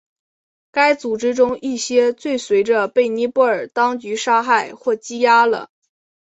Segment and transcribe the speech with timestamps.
[0.71, 5.69] 该组织中一些最随着被尼泊尔当局杀害或羁押了。